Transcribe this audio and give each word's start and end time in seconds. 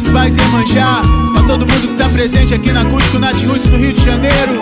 Crianças, 0.00 0.12
pais 0.12 0.36
e 0.36 0.40
manjar. 0.42 1.02
Pra 1.32 1.42
todo 1.42 1.66
mundo 1.66 1.88
que 1.88 1.94
tá 1.94 2.08
presente 2.08 2.54
aqui 2.54 2.72
na 2.72 2.82
Acústico 2.82 3.18
Nath 3.18 3.40
Roots 3.44 3.66
do 3.66 3.76
Rio 3.76 3.92
de 3.92 4.04
Janeiro. 4.04 4.60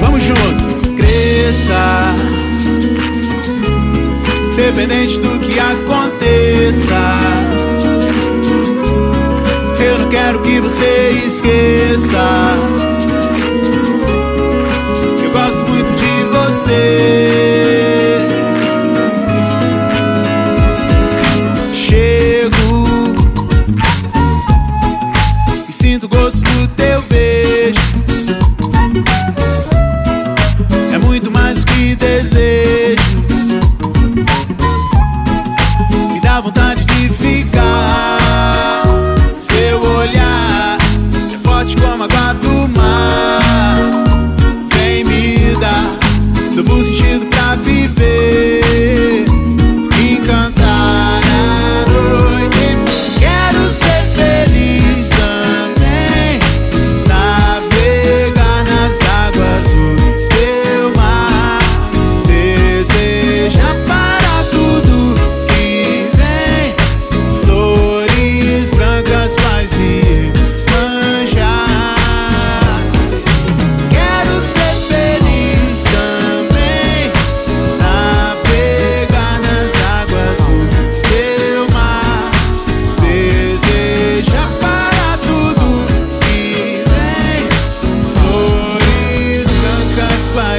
Vamos 0.00 0.22
junto, 0.22 0.94
cresça. 0.96 2.14
Independente 4.52 5.18
do 5.18 5.40
que 5.40 5.58
aconteça 5.58 6.94
Eu 9.80 9.98
não 9.98 10.08
quero 10.08 10.40
que 10.40 10.60
você 10.60 11.10
esqueça 11.26 13.01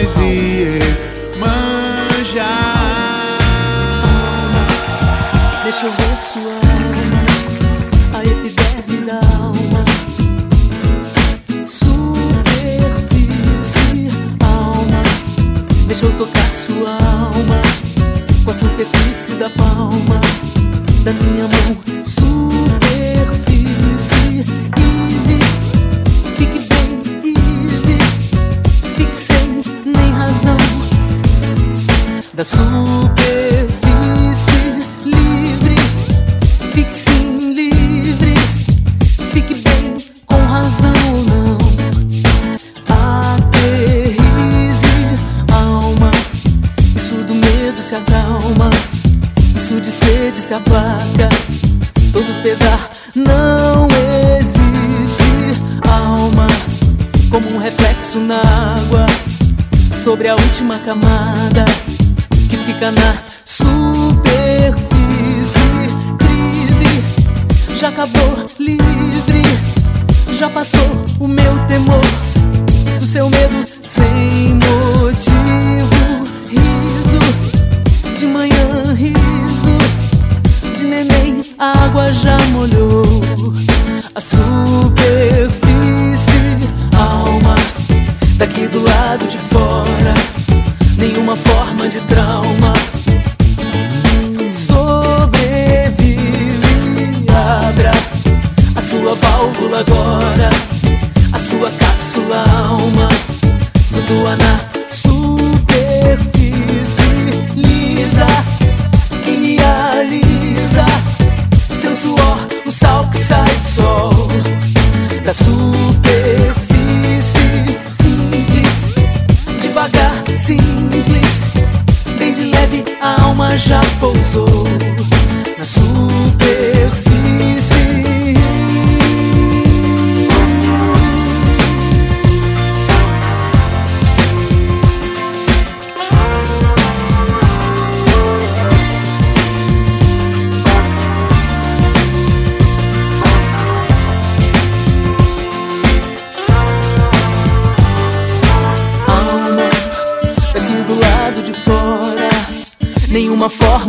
Easy. 0.04 0.20
see 0.20 0.62
it. 0.64 0.73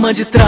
Nenhuma 0.04 0.26
forma 0.26 0.43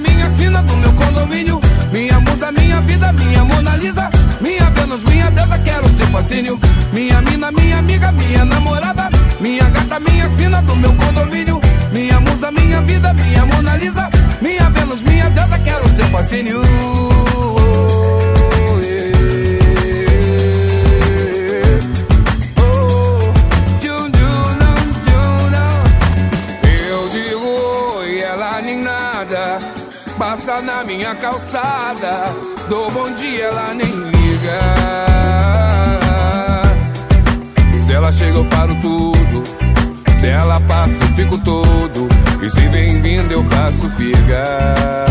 minha 0.00 0.28
sina 0.30 0.62
do 0.62 0.76
meu 0.76 0.92
condomínio. 0.92 1.60
Minha 1.92 2.20
musa, 2.20 2.50
minha 2.52 2.80
vida, 2.80 3.12
minha 3.12 3.44
Mona 3.44 3.76
Lisa. 3.76 4.10
Minha 4.40 4.70
Vênus, 4.70 5.04
minha 5.04 5.30
deusa, 5.30 5.58
quero 5.58 5.88
seu 5.90 6.06
fascínio. 6.08 6.58
Minha 6.92 7.20
mina, 7.22 7.52
minha 7.52 7.78
amiga, 7.78 8.12
minha 8.12 8.44
namorada. 8.44 9.10
Minha 9.40 9.68
gata, 9.70 10.00
minha 10.00 10.28
sina 10.28 10.62
do 10.62 10.76
meu 10.76 10.92
condomínio. 10.94 11.60
Minha 11.92 12.20
musa, 12.20 12.50
minha 12.50 12.80
vida, 12.82 13.12
minha 13.12 13.46
Mona 13.46 13.76
Lisa. 13.76 14.10
Minha 14.40 14.70
Vênus, 14.70 15.02
minha 15.02 15.30
deusa, 15.30 15.58
quero 15.58 15.88
seu 15.88 16.06
fascínio. 16.06 16.60
minha 30.90 31.14
calçada. 31.14 32.34
Dou 32.68 32.90
bom 32.90 33.12
dia, 33.12 33.44
ela 33.44 33.72
nem 33.74 33.86
liga. 33.86 34.60
Se 37.86 37.92
ela 37.92 38.10
chega, 38.10 38.36
eu 38.38 38.44
paro 38.46 38.74
tudo. 38.82 39.44
Se 40.14 40.26
ela 40.26 40.60
passa, 40.60 41.00
eu 41.00 41.08
fico 41.14 41.38
todo. 41.38 42.08
E 42.42 42.50
se 42.50 42.68
vem 42.68 43.00
vindo, 43.00 43.30
eu 43.30 43.44
faço 43.44 43.88
ficar. 43.90 45.10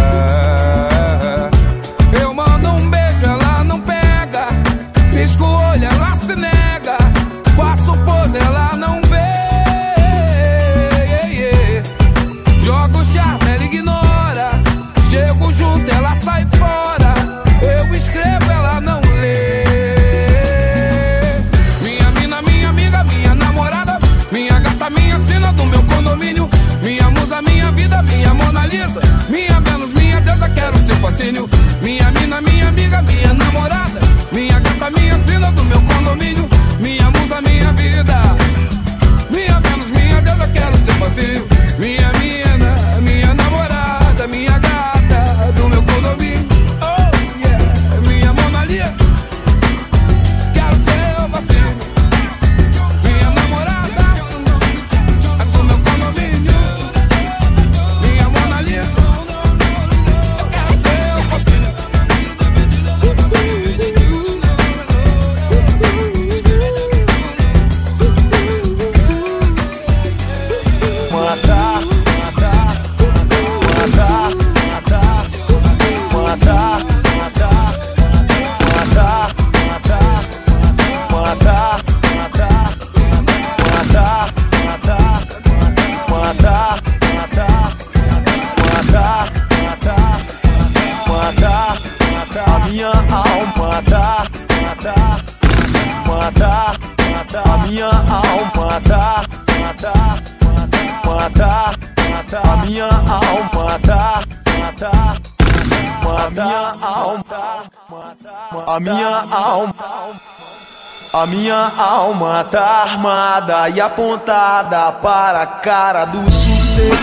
A 111.20 111.26
minha 111.26 111.70
alma 111.78 112.46
tá 112.46 112.84
armada 112.84 113.68
e 113.68 113.82
apontada 113.82 114.90
para 114.94 115.42
a 115.42 115.46
cara 115.46 116.06
do 116.06 116.32
sucesso. 116.32 116.94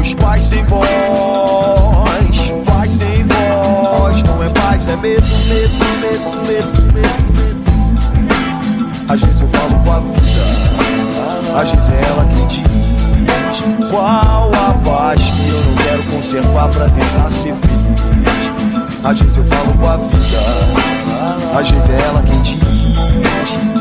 Os 0.00 0.12
pais 0.14 0.42
sem 0.42 0.64
voz, 0.64 0.82
pais 2.66 2.90
sem 2.90 3.22
voz, 3.22 4.20
não 4.24 4.42
é 4.42 4.48
paz, 4.48 4.88
é 4.88 4.96
medo, 4.96 5.24
medo, 5.46 5.78
medo, 6.00 6.44
medo, 6.44 6.82
medo. 6.92 7.62
Às 9.08 9.20
vezes 9.20 9.42
eu 9.42 9.48
falo 9.50 9.78
com 9.84 9.92
a 9.92 10.00
vida, 10.00 11.60
às 11.60 11.70
vezes 11.70 11.88
é 11.88 12.02
ela 12.08 12.26
quem 12.34 12.48
diz 12.48 12.66
qual 13.92 14.50
a 14.54 14.74
paz 14.84 15.20
que 15.20 15.48
eu 15.50 15.62
não 15.62 15.76
quero 15.76 16.02
conservar 16.10 16.68
pra 16.68 16.86
tentar 16.86 17.30
ser 17.30 17.54
feliz. 17.54 17.79
Às 19.02 19.18
vezes 19.18 19.38
eu 19.38 19.44
falo 19.46 19.72
com 19.78 19.88
a 19.88 19.96
vida, 19.96 21.58
às 21.58 21.70
vezes 21.70 21.88
é 21.88 22.00
ela 22.02 22.22
quem 22.22 22.42
diz 22.42 22.60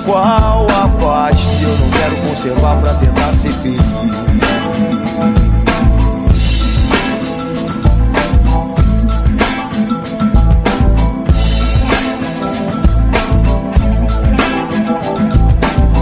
qual 0.05 0.65
a 0.69 0.87
paz 0.99 1.37
que 1.37 1.63
eu 1.63 1.77
não 1.77 1.89
quero 1.91 2.15
conservar 2.27 2.77
para 2.77 2.93
tentar 2.95 3.33
ser 3.33 3.51
feliz. 3.55 3.79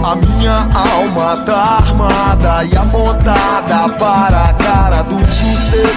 A 0.04 0.16
minha 0.16 0.68
alma 0.74 1.38
tá 1.44 1.80
armada 1.80 2.64
e 2.64 2.78
apontada 2.78 3.90
para 3.96 4.42
a 4.46 4.54
cara 4.54 5.02
do 5.02 5.20
sucesso. 5.30 5.97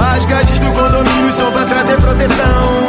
As 0.00 0.24
grades 0.24 0.58
do 0.58 0.72
condomínio 0.72 1.30
são 1.32 1.52
pra 1.52 1.64
trazer 1.66 1.96
proteção. 2.00 2.88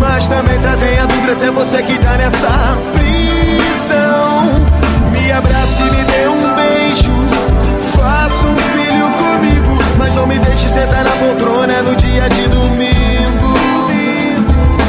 Mas 0.00 0.26
também 0.26 0.58
trazem 0.60 0.98
a 0.98 1.06
dúvida 1.06 1.38
se 1.38 1.44
é 1.44 1.50
você 1.52 1.82
que 1.82 1.96
tá 1.98 2.16
nessa 2.16 2.76
prisão. 2.92 4.50
Me 5.12 5.30
abrace 5.32 5.82
e 5.82 5.90
me 5.90 6.04
dê 6.04 6.28
um 6.28 6.54
beijo. 6.54 7.12
Faça 7.94 8.46
um 8.46 8.56
filho 8.56 9.08
comigo. 9.12 9.78
Mas 9.96 10.14
não 10.14 10.26
me 10.26 10.38
deixe 10.40 10.68
sentar 10.68 11.04
na 11.04 11.10
poltrona 11.12 11.82
no 11.82 11.94
dia 11.96 12.28
de 12.28 12.48
domingo. 12.48 13.56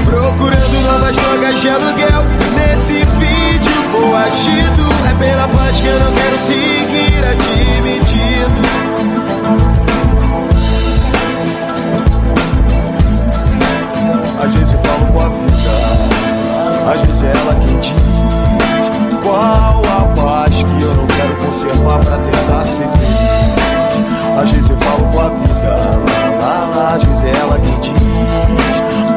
Procurando 0.06 0.82
novas 0.82 1.15
drogas 1.15 1.62
de 1.62 1.69
aluguel. 1.69 2.25
Nesse 2.56 3.06
vídeo 3.19 3.84
coagido. 3.91 4.88
É 5.10 5.13
pela 5.13 5.47
paz 5.47 5.80
que 5.80 5.88
eu 5.88 5.99
não 5.99 6.12
quero 6.12 6.39
seguir 6.39 7.23
admitindo. 7.23 8.67
Às 14.39 14.54
vezes 14.54 14.73
eu 14.73 14.80
falo 14.80 15.06
com 15.12 15.19
a 15.19 15.30
vida, 15.30 15.71
às 16.93 17.02
vezes 17.02 17.23
é 17.23 17.32
ela 17.32 17.56
quem 17.56 17.80
diz 17.80 17.93
qual 19.23 19.82
a 19.84 20.02
paz 20.15 20.56
que 20.56 20.82
eu 20.82 20.93
não 20.95 21.08
quero 21.08 21.36
conservar 21.38 22.00
pra 22.00 22.17
tentar 22.17 22.65
ser 22.65 22.88
feliz. 22.88 24.41
Às 24.41 24.52
vezes 24.52 24.69
eu 24.69 24.78
falo 24.78 25.04
com 25.12 25.19
a 25.19 25.30
vida, 25.30 25.76
às 26.93 27.04
vezes 27.04 27.23
é 27.23 27.36
ela 27.39 27.60
quem 27.60 27.80
diz 27.80 27.93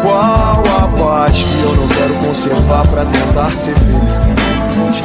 qual 0.03 0.63
a 0.79 0.89
paz 0.99 1.37
que 1.37 1.63
eu 1.63 1.77
não 1.77 1.89
quero 1.89 2.15
conservar 2.27 2.87
pra 2.89 3.05
tentar 3.05 3.55
ser 3.55 3.75
feliz. 3.75 5.03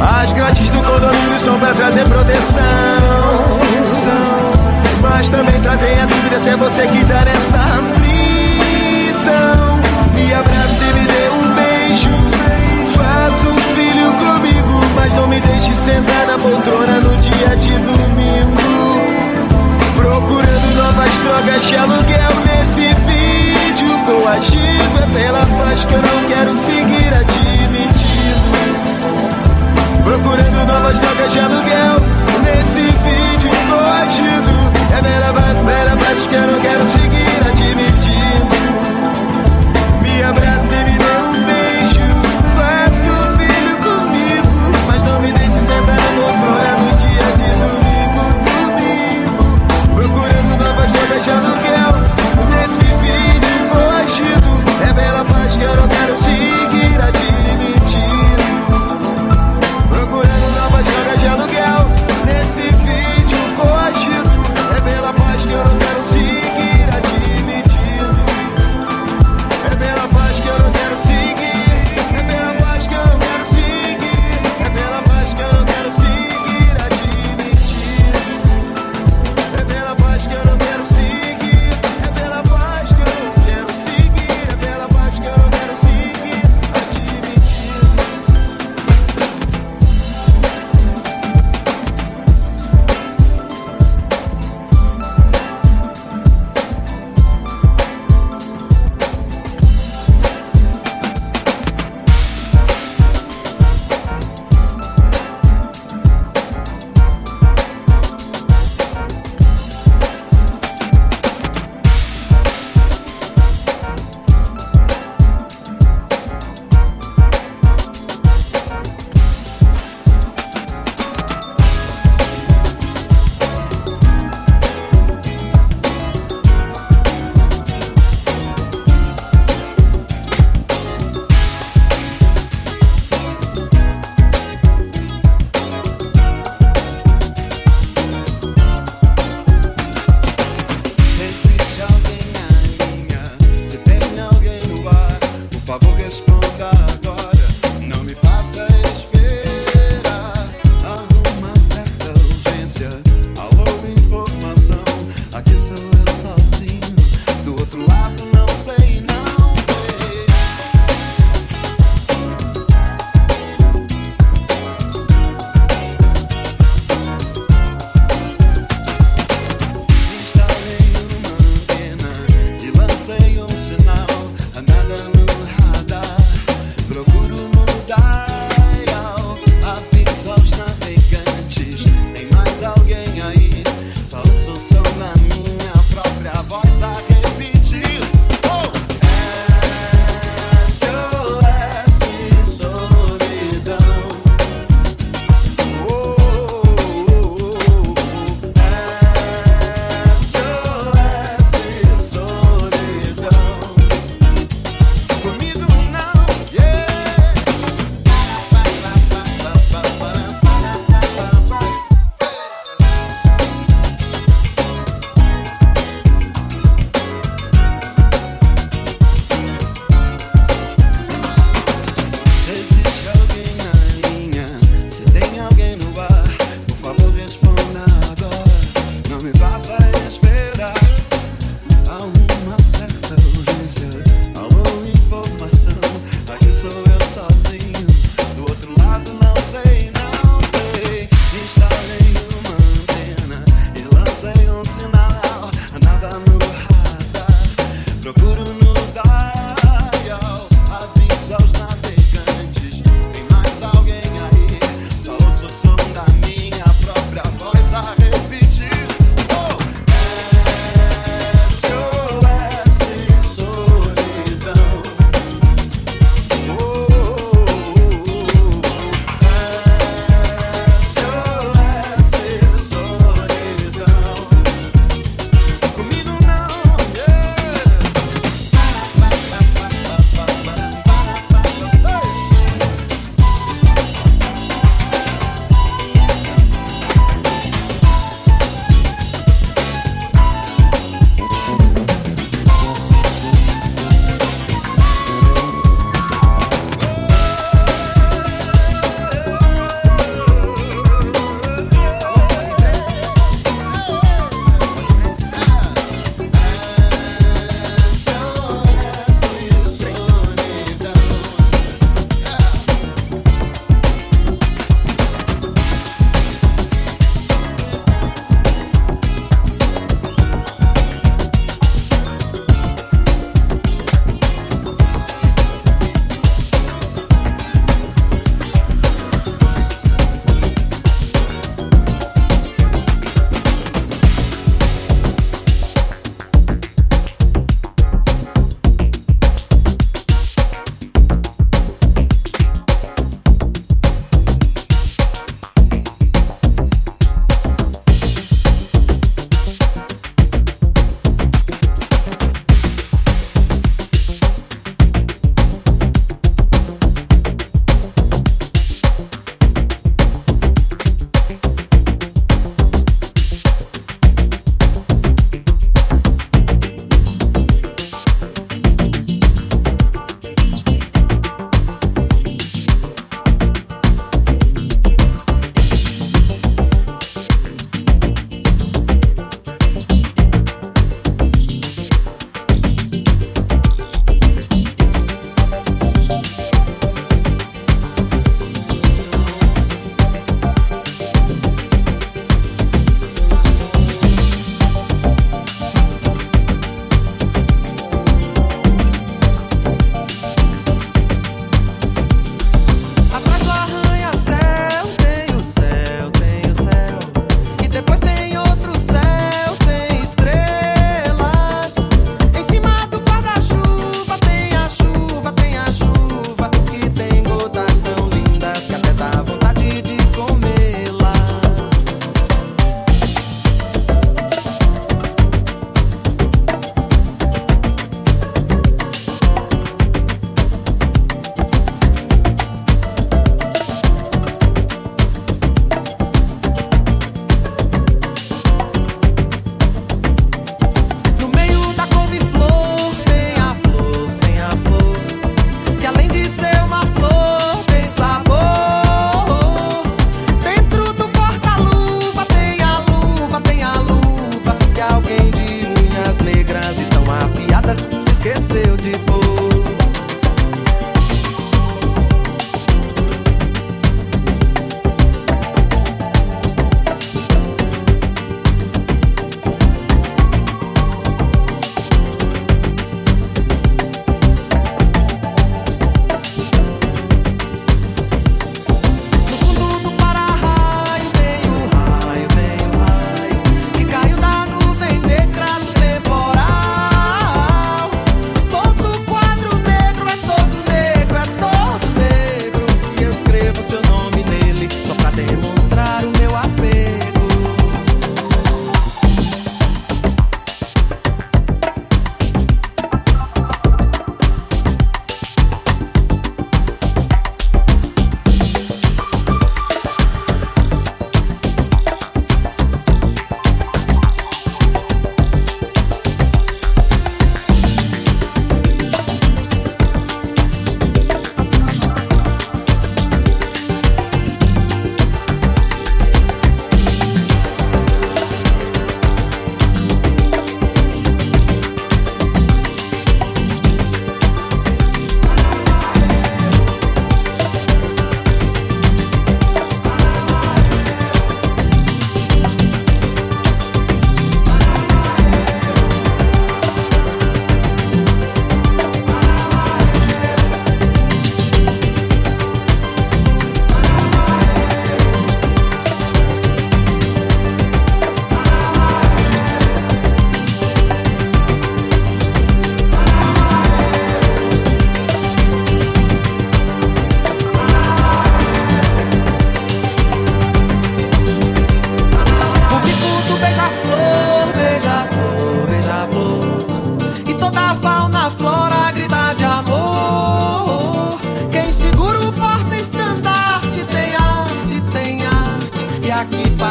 As 0.00 0.32
grades 0.32 0.70
do 0.70 0.82
condomínio 0.82 1.38
são 1.38 1.58
pra 1.58 1.74
trazer 1.74 2.08
proteção. 2.08 2.62
Mas 5.00 5.28
também 5.28 5.60
trazem 5.60 6.00
a 6.00 6.06
dúvida 6.06 6.38
se 6.40 6.48
é 6.50 6.56
você 6.56 6.86
que 6.86 7.04
tá 7.04 7.24
nessa 7.24 7.58
prisão. 7.96 9.80
Me 10.14 10.34
abrace 10.34 10.84
e 10.84 10.92
me 10.92 11.06
dê 11.06 11.28
um 11.30 11.54
beijo. 11.54 12.10
Faça 12.94 13.48
um 13.48 13.56
filho 13.74 14.12
comigo, 14.14 14.80
mas 14.94 15.14
não 15.14 15.26
me 15.28 15.40
deixe 15.40 15.74
sentar 15.74 16.26
na 16.26 16.38
poltrona 16.38 17.00
no 17.00 17.16
dia 17.16 17.56
de 17.56 17.78
domingo. 17.78 18.66
Procurando 19.96 20.74
novas 20.74 21.18
drogas 21.20 21.64
de 21.66 21.76
aluguel 21.76 22.34
nesse 22.46 22.94
vídeo 23.06 23.98
coagido. 24.04 24.96
É 25.02 25.06
pela 25.18 25.46
paz 25.58 25.84
que 25.84 25.94
eu 25.94 26.02
não 26.02 26.24
quero 26.28 26.56
seguir 26.56 26.75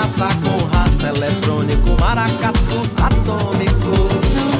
casa 0.05 0.27
com 0.43 0.65
raça 0.77 1.07
eletrônico, 1.07 1.97
maracatu 1.99 2.81
atômico. 3.01 4.54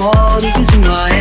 amor, 0.00 0.40
dices 0.40 0.78
no 0.78 0.96
hay 0.96 1.19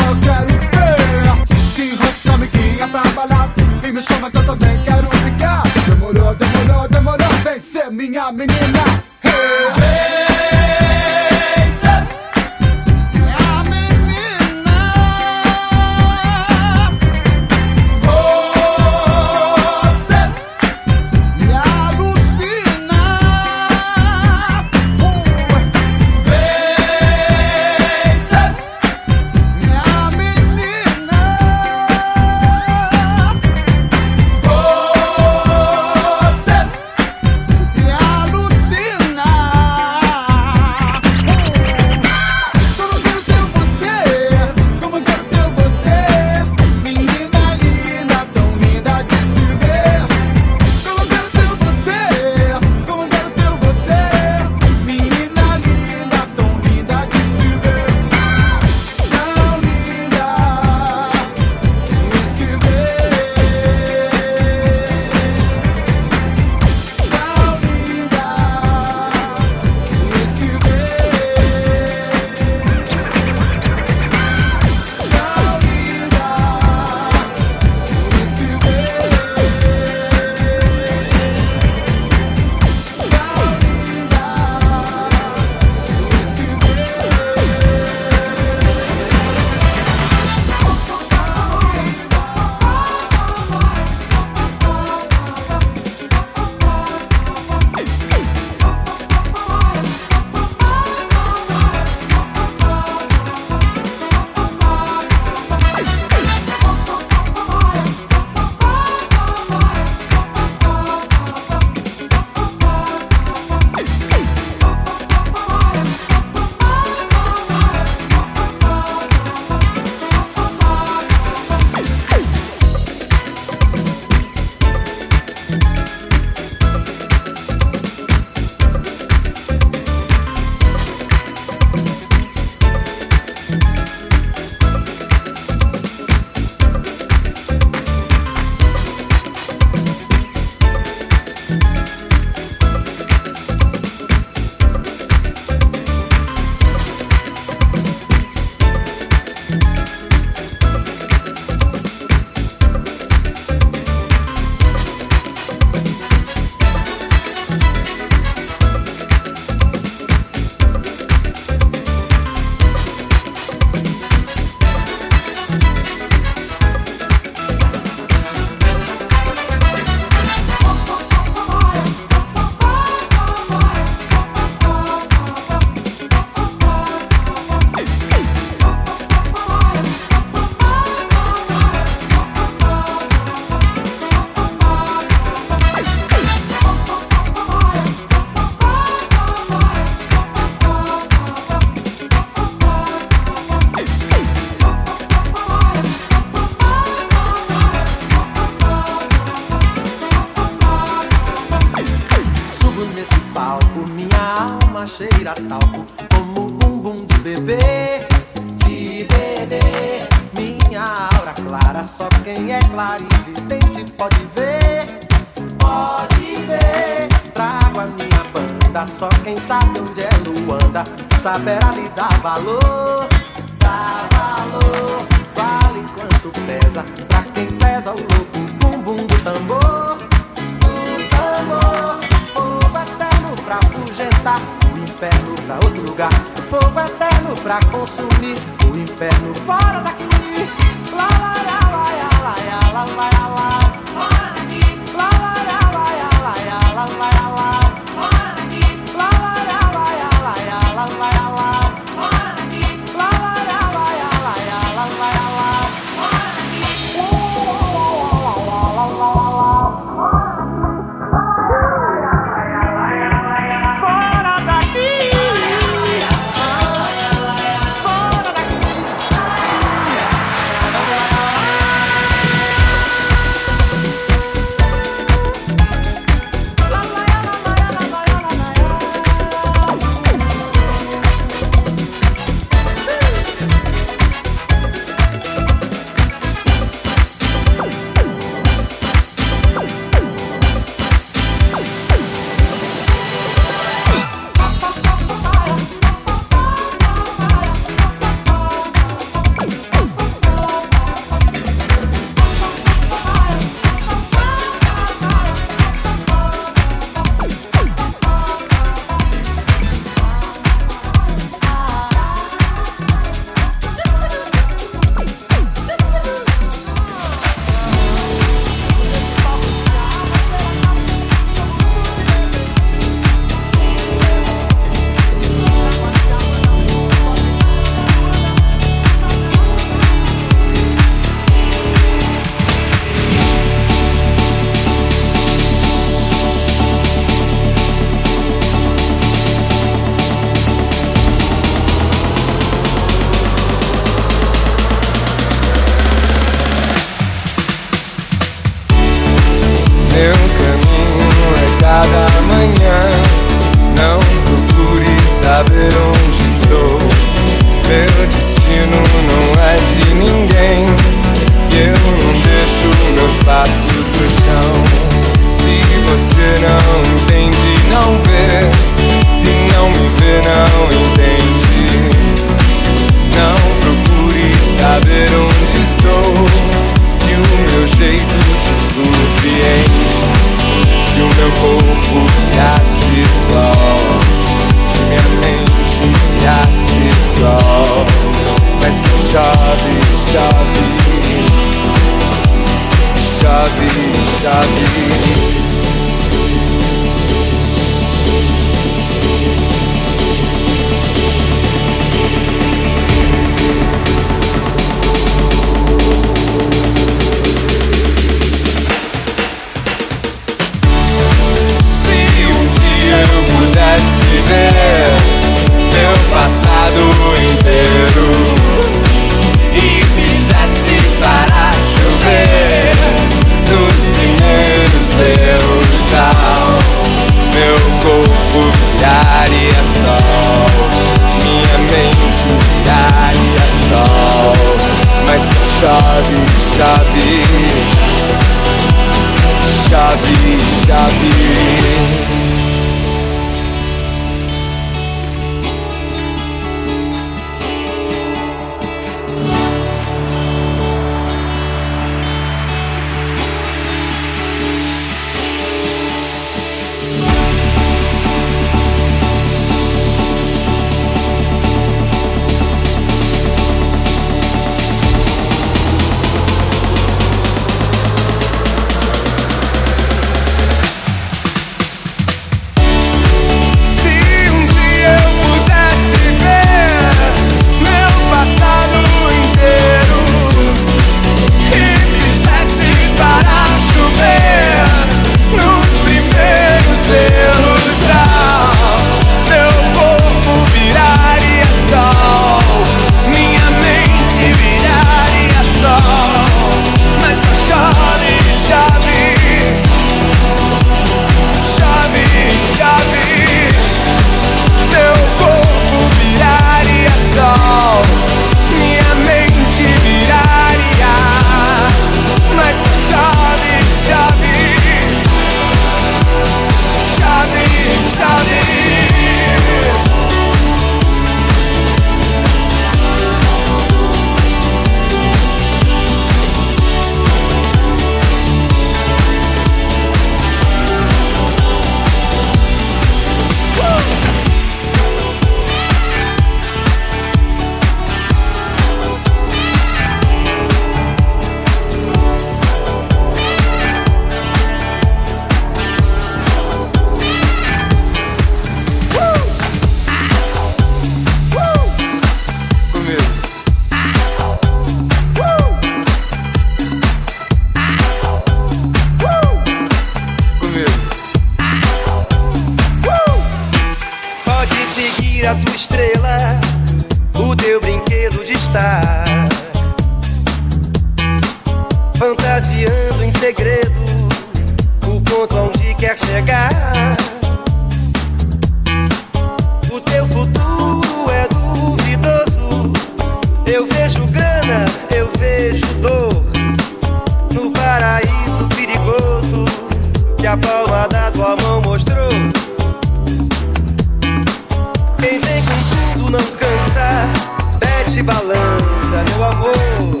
pede 598.02 598.04
balança, 598.04 599.04
meu 599.10 599.24
amor. 599.24 600.00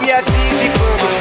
Me 0.00 0.12
avise 0.12 0.70
quando 0.78 1.11